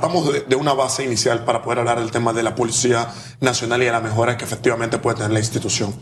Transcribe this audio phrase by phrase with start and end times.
[0.00, 3.08] partamos de, una base inicial para poder hablar del tema de la Policía
[3.40, 5.92] Nacional y de las mejoras que efectivamente puede tener la institución.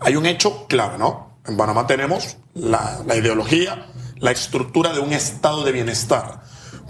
[0.00, 1.36] Hay un hecho clave, ¿no?
[1.46, 6.40] En Panamá tenemos la ideología, la estructura de un estado de bienestar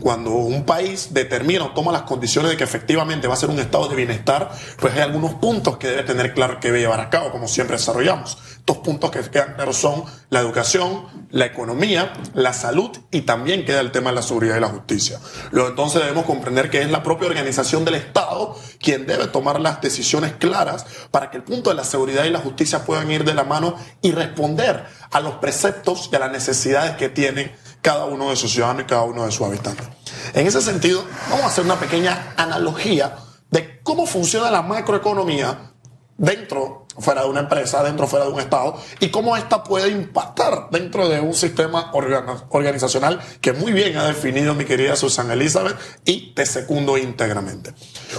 [0.03, 3.61] cuando un país determina o toma las condiciones de que efectivamente va a ser un
[3.61, 7.09] estado de bienestar, pues hay algunos puntos que debe tener claro que debe llevar a
[7.09, 8.37] cabo, como siempre desarrollamos.
[8.59, 13.81] Estos puntos que quedan claros son la educación, la economía, la salud y también queda
[13.81, 15.21] el tema de la seguridad y la justicia.
[15.53, 19.81] Luego entonces debemos comprender que es la propia organización del Estado quien debe tomar las
[19.81, 23.35] decisiones claras para que el punto de la seguridad y la justicia puedan ir de
[23.35, 28.31] la mano y responder a los preceptos y a las necesidades que tienen cada uno
[28.31, 29.87] de sus ciudadanos y cada uno de sus habitantes.
[30.33, 33.17] En ese sentido, vamos a hacer una pequeña analogía
[33.51, 35.73] de cómo funciona la macroeconomía
[36.17, 40.69] dentro, fuera de una empresa, dentro, fuera de un Estado, y cómo esta puede impactar
[40.71, 46.33] dentro de un sistema organizacional que muy bien ha definido mi querida Susan Elizabeth y
[46.35, 47.75] te secundo íntegramente.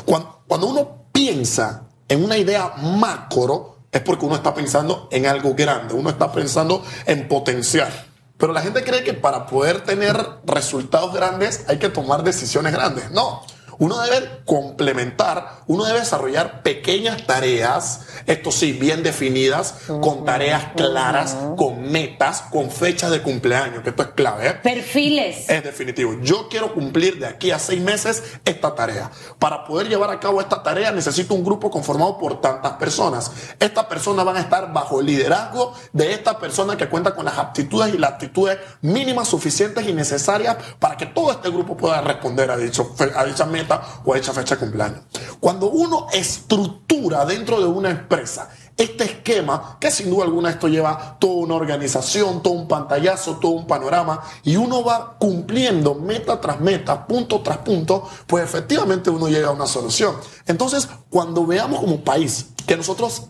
[0.05, 5.93] Cuando uno piensa en una idea macro, es porque uno está pensando en algo grande,
[5.93, 8.12] uno está pensando en potencial.
[8.37, 13.11] Pero la gente cree que para poder tener resultados grandes hay que tomar decisiones grandes.
[13.11, 13.43] No.
[13.79, 21.35] Uno debe complementar, uno debe desarrollar pequeñas tareas, esto sí, bien definidas, con tareas claras,
[21.57, 24.47] con metas, con fechas de cumpleaños, que esto es clave.
[24.47, 24.53] ¿eh?
[24.53, 25.47] Perfiles.
[25.47, 26.15] Es definitivo.
[26.21, 29.11] Yo quiero cumplir de aquí a seis meses esta tarea.
[29.37, 33.31] Para poder llevar a cabo esta tarea necesito un grupo conformado por tantas personas.
[33.59, 37.37] Estas personas van a estar bajo el liderazgo de esta persona que cuenta con las
[37.37, 42.49] aptitudes y las actitudes mínimas suficientes y necesarias para que todo este grupo pueda responder
[42.49, 45.01] a, dicho, a dicha meta o a esa fecha de cumpleaños.
[45.39, 51.17] Cuando uno estructura dentro de una empresa este esquema, que sin duda alguna esto lleva
[51.19, 56.59] toda una organización, todo un pantallazo, todo un panorama, y uno va cumpliendo meta tras
[56.59, 60.15] meta, punto tras punto, pues efectivamente uno llega a una solución.
[60.47, 63.27] Entonces, cuando veamos como país que nosotros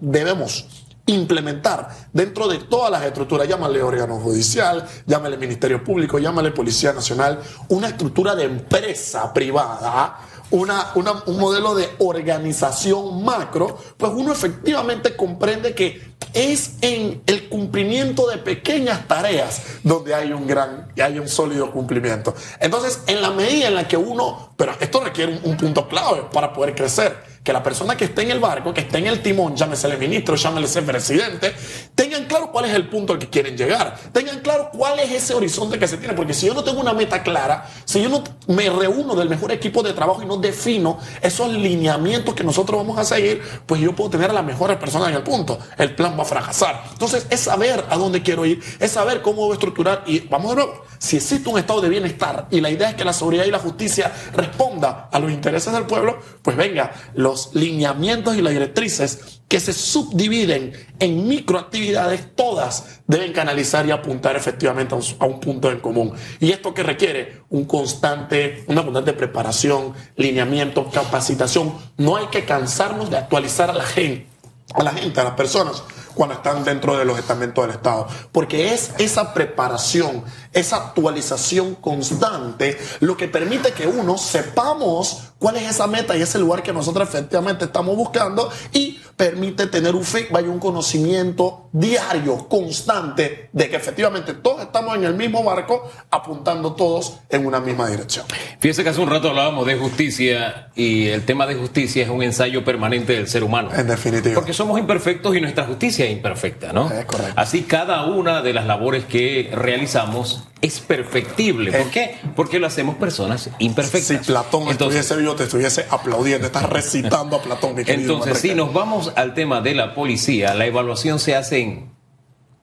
[0.00, 0.66] debemos
[1.06, 7.40] implementar dentro de todas las estructuras, llámale órgano judicial, llámale Ministerio Público, llámale Policía Nacional,
[7.68, 10.18] una estructura de empresa privada,
[10.50, 18.28] una, un modelo de organización macro, pues uno efectivamente comprende que es en el cumplimiento
[18.28, 22.34] de pequeñas tareas donde hay un gran, hay un sólido cumplimiento.
[22.60, 26.24] Entonces, en la medida en la que uno, pero esto requiere un, un punto clave
[26.32, 29.22] para poder crecer que la persona que esté en el barco, que esté en el
[29.22, 31.54] timón, llámese el ministro, llámese el presidente,
[31.94, 33.96] tengan claro cuál es el punto al que quieren llegar.
[34.10, 36.12] Tengan claro cuál es ese horizonte que se tiene.
[36.14, 39.52] Porque si yo no tengo una meta clara, si yo no me reúno del mejor
[39.52, 43.94] equipo de trabajo y no defino esos lineamientos que nosotros vamos a seguir, pues yo
[43.94, 45.56] puedo tener a las mejores personas en el punto.
[45.78, 46.82] El plan va a fracasar.
[46.90, 50.02] Entonces, es saber a dónde quiero ir, es saber cómo voy a estructurar.
[50.06, 53.04] Y vamos de nuevo, si existe un estado de bienestar y la idea es que
[53.04, 58.36] la seguridad y la justicia responda a los intereses del pueblo, pues venga, los lineamientos
[58.36, 65.26] y las directrices que se subdividen en microactividades, todas deben canalizar y apuntar efectivamente a
[65.26, 66.12] un, punto en común.
[66.40, 71.74] Y esto que requiere un constante, una constante preparación, lineamiento, capacitación.
[71.96, 74.26] No hay que cansarnos de actualizar a la gente,
[74.74, 75.82] a la gente, a las personas
[76.16, 78.08] cuando están dentro de los estamentos del Estado.
[78.32, 85.70] Porque es esa preparación, esa actualización constante lo que permite que uno sepamos cuál es
[85.70, 90.44] esa meta y ese lugar que nosotros efectivamente estamos buscando y permite tener un feedback
[90.44, 96.74] y un conocimiento diario, constante, de que efectivamente todos estamos en el mismo barco, apuntando
[96.74, 98.26] todos en una misma dirección.
[98.60, 102.22] Fíjese que hace un rato hablábamos de justicia y el tema de justicia es un
[102.22, 103.70] ensayo permanente del ser humano.
[103.74, 104.34] En definitiva.
[104.34, 106.90] Porque somos imperfectos y nuestra justicia imperfecta, ¿no?
[106.90, 107.34] Es correcto.
[107.36, 111.72] Así cada una de las labores que realizamos es perfectible.
[111.72, 112.18] ¿Por qué?
[112.34, 114.24] Porque lo hacemos personas imperfectas.
[114.24, 118.54] Si Platón Entonces, estuviese vivo, te estuviese aplaudiendo, estás recitando a Platón, mi Entonces, si
[118.54, 121.96] nos vamos al tema de la policía, la evaluación se hace en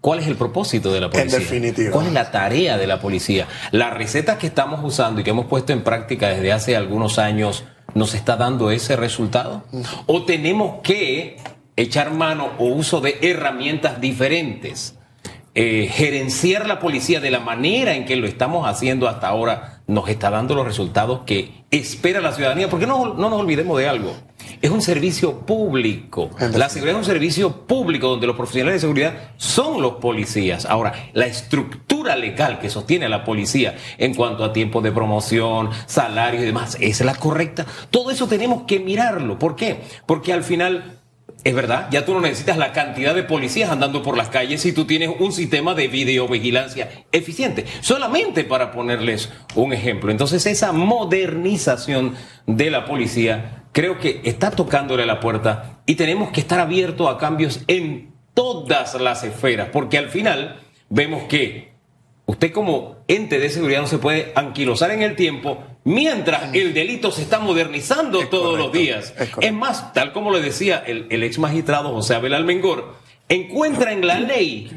[0.04, 1.38] ¿Cuál es el propósito de la policía?
[1.38, 1.92] En definitiva.
[1.92, 3.48] ¿Cuál es la tarea de la policía?
[3.72, 7.64] La receta que estamos usando y que hemos puesto en práctica desde hace algunos años,
[7.94, 9.64] ¿nos está dando ese resultado?
[10.06, 11.38] ¿O tenemos que
[11.76, 14.98] echar mano o uso de herramientas diferentes?
[15.56, 20.10] Eh, gerenciar la policía de la manera en que lo estamos haciendo hasta ahora nos
[20.10, 24.16] está dando los resultados que espera la ciudadanía, porque no, no nos olvidemos de algo.
[24.64, 26.32] Es un servicio público.
[26.40, 30.66] La seguridad es un servicio público donde los profesionales de seguridad son los policías.
[30.66, 35.70] Ahora, la estructura legal que sostiene a la policía en cuanto a tiempo de promoción,
[35.86, 37.66] salario y demás, ¿es la correcta?
[37.92, 39.38] Todo eso tenemos que mirarlo.
[39.38, 39.82] ¿Por qué?
[40.08, 41.00] Porque al final
[41.44, 44.72] Es verdad, ya tú no necesitas la cantidad de policías andando por las calles si
[44.72, 50.10] tú tienes un sistema de videovigilancia eficiente, solamente para ponerles un ejemplo.
[50.10, 52.16] Entonces esa modernización
[52.48, 57.18] de la policía creo que está tocándole la puerta y tenemos que estar abiertos a
[57.18, 61.73] cambios en todas las esferas, porque al final vemos que
[62.26, 67.12] usted como ente de seguridad no se puede anquilosar en el tiempo mientras el delito
[67.12, 69.14] se está modernizando todos los días.
[69.42, 72.96] Es, más, tal como le decía el, ex magistrado José Abel Almengor,
[73.30, 74.72] encuentra en la ley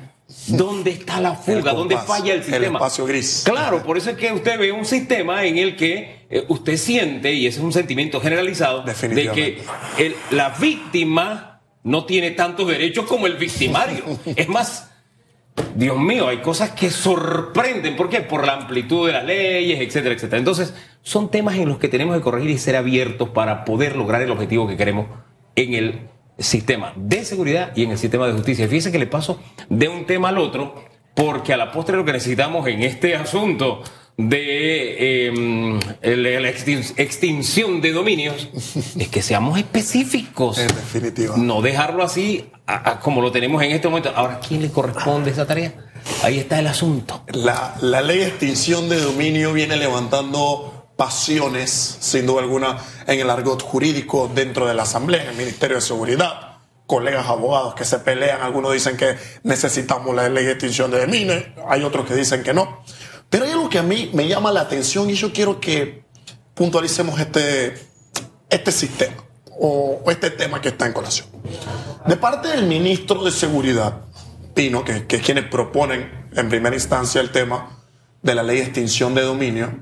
[0.49, 2.67] dónde está la fuga, dónde falla el sistema.
[2.67, 3.43] El espacio gris.
[3.45, 7.33] Claro, por eso es que usted ve un sistema en el que eh, usted siente,
[7.33, 9.63] y ese es un sentimiento generalizado, de que
[10.31, 14.05] la víctima no tiene tantos derechos como el victimario.
[14.35, 14.91] es más,
[15.75, 17.97] Dios mío, hay cosas que sorprenden.
[17.97, 18.21] ¿Por qué?
[18.21, 20.39] Por la amplitud de las leyes, etcétera, etcétera.
[20.39, 24.23] Entonces, son temas en los que tenemos que corregir y ser abiertos para poder lograr
[24.23, 25.07] el objetivo que queremos
[25.55, 26.01] en el
[26.39, 28.67] sistema de seguridad y en el sistema de justicia.
[28.69, 30.75] Fíjense que le paso de un tema al otro,
[31.15, 33.83] porque a la postre lo que necesitamos en este asunto
[34.17, 38.49] de em, la extinción de dominios
[38.99, 40.59] es que seamos específicos.
[40.59, 41.37] En definitiva.
[41.37, 42.51] No dejarlo así
[43.03, 44.13] como lo tenemos en este momento.
[44.15, 45.75] Ahora, ¿quién le corresponde esa tarea?
[46.23, 47.25] Ahí está el asunto.
[47.33, 53.31] La, la ley de extinción de dominio viene levantando pasiones, sin duda alguna, en el
[53.31, 56.59] argot jurídico dentro de la Asamblea, en el Ministerio de Seguridad.
[56.87, 61.35] Colegas abogados que se pelean, algunos dicen que necesitamos la ley de extinción de dominio,
[61.69, 62.83] hay otros que dicen que no.
[63.31, 66.05] Pero hay algo que a mí me llama la atención y yo quiero que
[66.55, 67.75] puntualicemos este,
[68.49, 69.25] este sistema
[69.59, 71.29] o, este tema que está en colación.
[72.07, 74.03] De parte del ministro de Seguridad,
[74.55, 77.85] Pino, que, que es quienes proponen en primera instancia el tema
[78.23, 79.81] de la ley de extinción de dominio,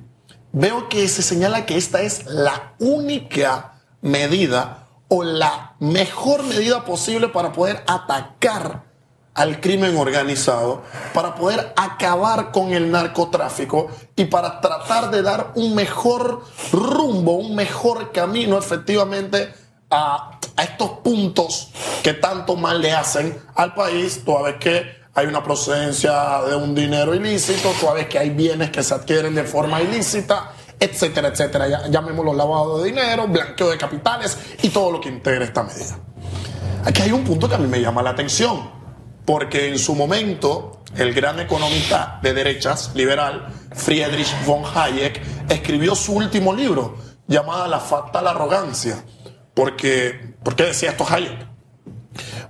[0.52, 7.28] veo que se señala que esta es la única medida o la mejor medida posible
[7.28, 8.93] para poder atacar
[9.34, 10.82] al crimen organizado,
[11.12, 17.54] para poder acabar con el narcotráfico y para tratar de dar un mejor rumbo, un
[17.54, 19.52] mejor camino efectivamente
[19.90, 21.72] a, estos puntos
[22.02, 26.76] que tanto mal le hacen al país, toda vez que hay una procedencia de un
[26.76, 31.88] dinero ilícito, toda vez que hay bienes que se adquieren de forma ilícita, etcétera, etcétera.
[31.88, 35.98] Llamémoslo lavado de dinero, blanqueo de capitales y todo lo que integra esta medida.
[36.84, 38.83] Aquí hay un punto que a mí me llama la atención
[39.24, 46.14] porque en su momento el gran economista de derechas liberal, Friedrich von Hayek, escribió su
[46.14, 49.04] último libro llamado La fatal arrogancia.
[49.54, 51.46] Porque, ¿Por qué decía esto Hayek?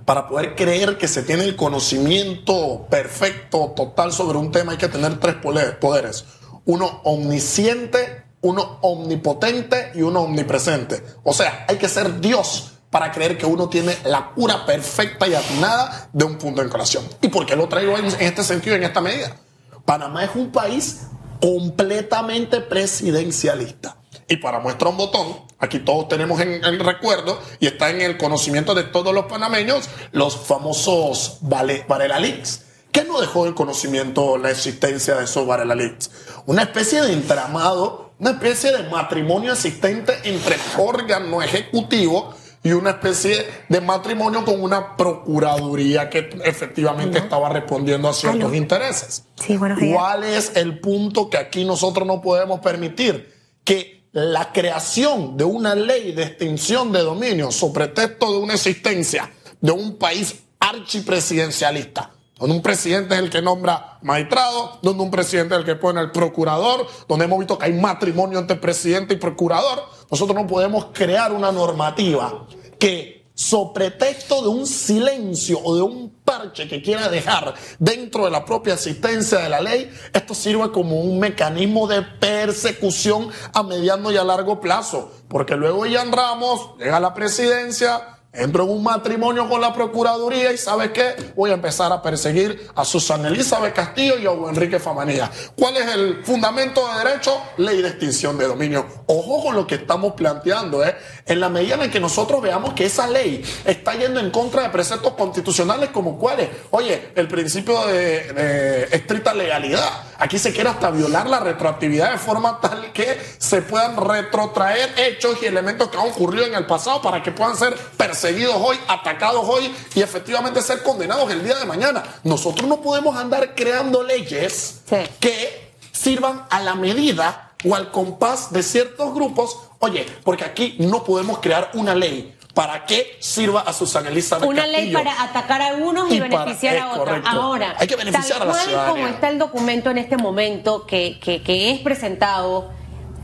[0.05, 4.87] Para poder creer que se tiene el conocimiento perfecto, total sobre un tema, hay que
[4.87, 6.25] tener tres poderes.
[6.65, 11.01] Uno omnisciente, uno omnipotente y uno omnipresente.
[11.23, 15.33] O sea, hay que ser Dios para creer que uno tiene la cura perfecta y
[15.35, 17.03] atinada de un punto en colación.
[17.19, 19.35] ¿Y por qué lo traigo en este sentido, en esta medida?
[19.83, 21.01] Panamá es un país
[21.41, 23.97] completamente presidencialista.
[24.29, 28.17] Y para muestra un botón, aquí todos tenemos en el recuerdo y está en el
[28.17, 32.61] conocimiento de todos los panameños los famosos Varela Leaks.
[32.93, 36.11] ¿Qué no dejó en conocimiento la existencia de esos Varela Leaks?
[36.45, 42.33] Una especie de entramado, una especie de matrimonio existente entre órgano ejecutivo
[42.65, 49.23] y una especie de matrimonio con una procuraduría que efectivamente estaba respondiendo a ciertos intereses.
[49.35, 49.55] Sí,
[49.93, 53.31] ¿Cuál es el punto que aquí nosotros no podemos permitir?
[53.63, 59.31] Que la creación de una ley de extinción de dominio sobre pretexto de una existencia
[59.61, 65.55] de un país archipresidencialista donde un presidente es el que nombra magistrado, donde un presidente
[65.55, 69.17] es el que pone el procurador, donde hemos visto que hay matrimonio entre presidente y
[69.17, 72.45] procurador, nosotros no podemos crear una normativa
[72.79, 78.31] que, sobre pretexto de un silencio o de un parche que quiera dejar dentro de
[78.31, 84.11] la propia existencia de la ley, esto sirva como un mecanismo de persecución a mediano
[84.11, 85.11] y a largo plazo.
[85.27, 90.51] Porque luego Ian Ramos llega a la presidencia, Entro en un matrimonio con la Procuraduría
[90.51, 91.15] y ¿sabe qué?
[91.35, 95.31] Voy a empezar a perseguir a Susana Elizabeth Castillo y a Enrique Famanía.
[95.57, 97.41] ¿Cuál es el fundamento de derecho?
[97.57, 98.85] Ley de extinción de dominio.
[99.07, 100.97] Ojo con lo que estamos planteando, ¿eh?
[101.25, 104.69] En la medida en que nosotros veamos que esa ley está yendo en contra de
[104.69, 106.49] preceptos constitucionales como cuáles.
[106.71, 109.89] Oye, el principio de estricta legalidad.
[110.17, 115.37] Aquí se quiere hasta violar la retroactividad de forma tal que se puedan retrotraer hechos
[115.41, 118.77] y elementos que han ocurrido en el pasado para que puedan ser perseguidos seguidos hoy,
[118.87, 122.03] atacados hoy y efectivamente ser condenados el día de mañana.
[122.23, 124.81] Nosotros no podemos andar creando leyes
[125.19, 129.57] que sirvan a la medida o al compás de ciertos grupos.
[129.79, 134.65] Oye, porque aquí no podemos crear una ley para que sirva a Susana Elizabeth Una
[134.65, 134.97] ley Castillo.
[134.99, 137.05] para atacar a unos y, Y para- beneficiar es a otros.
[137.05, 137.29] correcto.
[137.29, 138.93] Ahora, Hay que beneficiar tal a la cual ciudadanía.
[138.93, 142.71] como está el documento en este momento que, que- que es presentado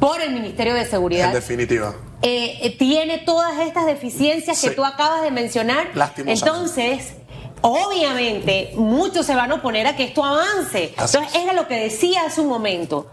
[0.02, 1.94] por el Ministerio de En Seguridad, definitiva.
[2.24, 5.92] eh, eh, tiene todas estas deficiencias que tú acabas de mencionar.
[6.26, 7.14] Entonces,
[7.62, 10.94] obviamente, muchos se van a oponer a que esto avance.
[10.98, 13.12] Así Entonces, era lo que decía hace un momento.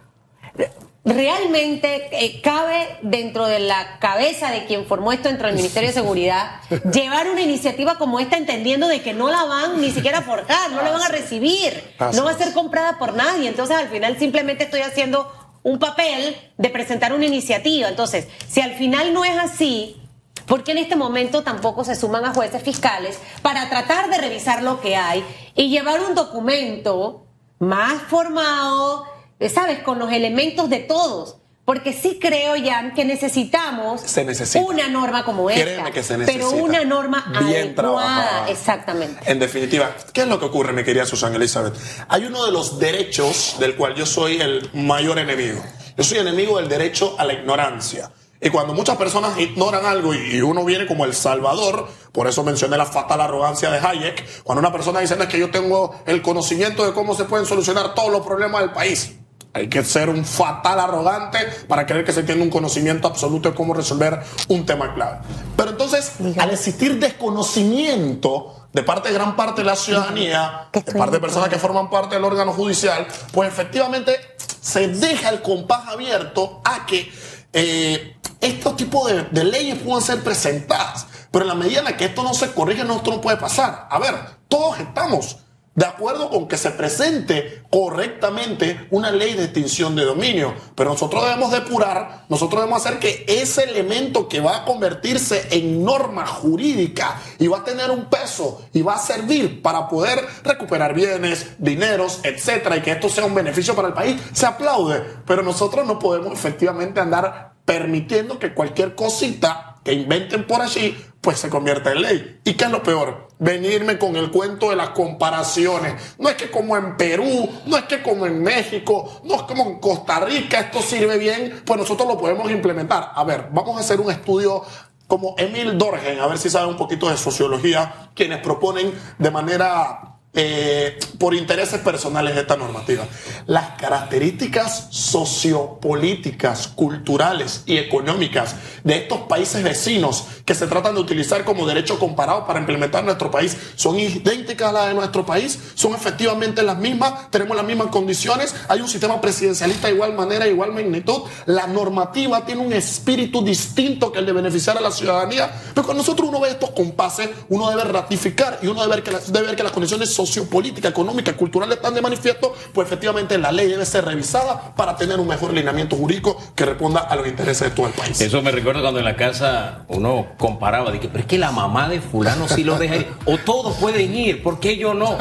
[1.05, 5.95] Realmente eh, cabe dentro de la cabeza de quien formó esto dentro del Ministerio de
[5.95, 6.61] Seguridad
[6.93, 10.71] llevar una iniciativa como esta entendiendo de que no la van ni siquiera a forjar,
[10.71, 13.49] no la van a recibir, Así no va a ser comprada por nadie.
[13.49, 17.89] Entonces al final simplemente estoy haciendo un papel de presentar una iniciativa.
[17.89, 20.01] Entonces, si al final no es así,
[20.47, 24.63] ¿por qué en este momento tampoco se suman a jueces fiscales para tratar de revisar
[24.63, 25.25] lo que hay
[25.55, 27.27] y llevar un documento
[27.59, 29.05] más formado,
[29.41, 29.81] eh, ¿sabes?
[29.81, 31.37] Con los elementos de todos.
[31.69, 34.65] Porque sí creo, Jan, que necesitamos Se necesita.
[34.65, 35.63] una norma como esta.
[35.65, 36.63] Créeme que se Pero necesita.
[36.63, 37.75] una norma Bien adecuada.
[37.75, 38.49] trabajada.
[38.49, 39.31] Exactamente.
[39.31, 41.75] En definitiva, ¿qué es lo que ocurre, mi querida Susana Elizabeth?
[42.09, 45.63] Hay uno de los derechos del cual yo soy el mayor enemigo.
[45.95, 48.11] Yo soy enemigo del derecho a la ignorancia.
[48.41, 52.43] Y cuando muchas personas ignoran algo y y uno viene como el salvador, por eso
[52.45, 56.01] mencioné la fatal arrogancia de Hayek, cuando una persona dice "No, es que yo tengo
[56.07, 59.17] el conocimiento de cómo se pueden solucionar todos los problemas del país.
[59.55, 63.55] Hay que ser un fatal arrogante para creer que se tiene un conocimiento absoluto de
[63.55, 65.19] cómo resolver un tema clave.
[65.57, 71.17] Pero entonces, al existir desconocimiento de parte de gran parte de la ciudadanía, de parte
[71.17, 74.17] de personas que forman parte del órgano judicial, pues efectivamente
[74.61, 77.11] se deja el compás abierto a que
[77.53, 81.07] eh, estos tipos de, de leyes puedan ser presentadas.
[81.31, 83.39] Pero en la medida en la que esto no se corrige, no, esto no puede
[83.39, 83.87] pasar.
[83.91, 84.15] A ver,
[84.49, 85.39] todos estamos
[85.75, 90.55] de acuerdo con que se presente correctamente una ley de extinción de dominio.
[90.75, 95.85] Pero nosotros debemos depurar, nosotros debemos hacer que ese elemento que va a convertirse en
[95.85, 100.95] norma jurídica y va a tener un peso y va a servir para poder recuperar
[100.95, 105.03] bienes, dineros, etcétera, y que esto sea un beneficio para el país, se aplaude.
[105.27, 110.97] Pero nosotros no podemos efectivamente andar permitiendo que cualquier cosita que inventen por allí,
[111.29, 112.41] pues se convierta en ley.
[112.43, 113.29] ¿Y qué es lo peor?
[113.39, 116.15] Venirme con el cuento de las comparaciones.
[116.19, 119.65] No es que como en Perú, no es que como en México, no es como
[119.65, 123.13] en Costa Rica esto sirve bien, pues nosotros lo podemos implementar.
[123.15, 124.63] A ver, vamos a hacer un estudio
[125.07, 130.09] como Emil Dorgen, a ver si sabe un poquito de sociología, quienes proponen de manera
[130.35, 133.05] eh, por intereses personales esta normativa.
[133.47, 138.55] Las características sociopolíticas, culturales y económicas
[138.85, 143.31] de estos países vecinos que se tratan de utilizar como derecho comparado para implementar nuestro
[143.31, 147.89] país son idénticas a las de nuestro país, son efectivamente las mismas, tenemos las mismas
[147.89, 152.73] condiciones, hay un sistema presidencialista de igual manera, de igual magnitud, la normativa tiene un
[152.73, 156.71] espíritu distinto que el de beneficiar a la ciudadanía, pero cuando nosotros uno ve estos
[156.71, 160.13] compases, uno debe ratificar y uno debe ver que, las- debe ver que las condiciones
[160.15, 165.19] sociopolíticas, económicas, culturales están de manifiesto, pues efectivamente la ley debe ser revisada para tener
[165.21, 168.21] un mejor lineamiento jurídico que responda a los intereses de todo el país.
[168.21, 171.51] Eso me recuerda cuando en la casa uno comparaba, de que, pero es que la
[171.51, 175.17] mamá de fulano sí lo deja ir, o todos pueden ir, ¿por qué yo no?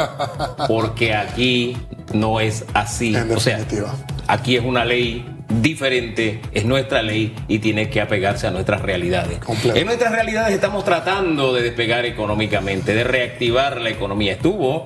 [0.68, 1.77] Porque aquí
[2.13, 3.16] no es así.
[3.16, 3.60] En o sea,
[4.27, 9.39] aquí es una ley diferente, es nuestra ley y tiene que apegarse a nuestras realidades.
[9.39, 9.77] Completo.
[9.77, 14.34] En nuestras realidades estamos tratando de despegar económicamente, de reactivar la economía.
[14.34, 14.86] Estuvo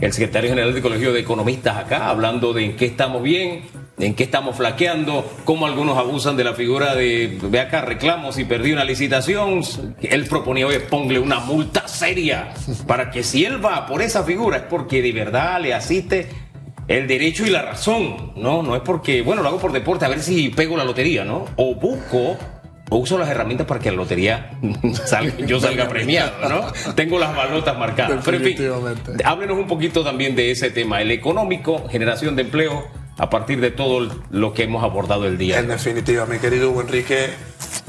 [0.00, 3.62] el secretario general del Colegio de Economistas acá hablando de en qué estamos bien,
[3.98, 8.44] en qué estamos flaqueando, cómo algunos abusan de la figura de, ve acá, reclamos y
[8.44, 9.62] perdí una licitación.
[10.02, 12.54] Él proponía, oye, ponle una multa seria
[12.86, 16.28] para que si él va por esa figura es porque de verdad le asiste
[16.88, 18.62] el derecho y la razón, ¿no?
[18.62, 21.44] No es porque, bueno, lo hago por deporte, a ver si pego la lotería, ¿no?
[21.56, 22.36] O busco
[22.90, 24.50] o uso las herramientas para que la lotería
[25.04, 26.92] salga, yo salga premiado, ¿no?
[26.94, 28.20] Tengo las balotas marcadas.
[28.24, 29.24] Pero en fin, Definitivamente.
[29.24, 32.84] háblenos un poquito también de ese tema, el económico, generación de empleo,
[33.18, 35.58] a partir de todo lo que hemos abordado el día.
[35.58, 37.30] En definitiva, mi querido Hugo Enrique,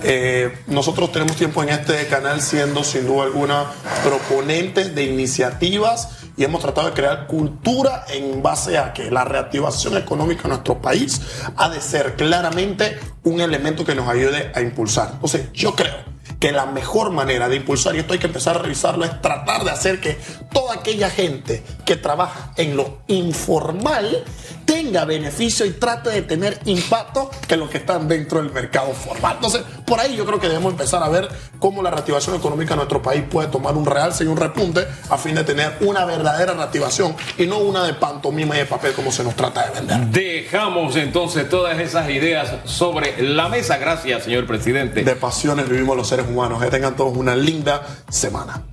[0.03, 3.65] eh, nosotros tenemos tiempo en este canal siendo sin duda alguna
[4.03, 9.97] proponentes de iniciativas y hemos tratado de crear cultura en base a que la reactivación
[9.97, 11.21] económica en nuestro país
[11.55, 15.11] ha de ser claramente un elemento que nos ayude a impulsar.
[15.13, 18.59] Entonces, yo creo que la mejor manera de impulsar, y esto hay que empezar a
[18.59, 20.17] revisarlo, es tratar de hacer que
[20.51, 24.25] toda aquella gente que trabaja en lo informal
[24.83, 29.35] tenga beneficio y trate de tener impacto que los que están dentro del mercado formal.
[29.35, 32.77] Entonces, por ahí yo creo que debemos empezar a ver cómo la reactivación económica de
[32.77, 36.53] nuestro país puede tomar un realce y un repunte a fin de tener una verdadera
[36.53, 39.99] reactivación y no una de pantomima y de papel como se nos trata de vender.
[40.07, 43.77] Dejamos entonces todas esas ideas sobre la mesa.
[43.77, 45.03] Gracias, señor presidente.
[45.03, 46.61] De pasiones vivimos los seres humanos.
[46.61, 48.63] Que tengan todos una linda semana.